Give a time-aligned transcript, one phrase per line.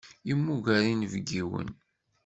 [0.27, 1.69] Yemmuger inebgiwen.